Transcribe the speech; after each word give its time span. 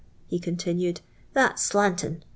I 0.01 0.25
he 0.29 0.39
continued, 0.39 1.01
'that's 1.33 1.61
slantin'. 1.61 2.23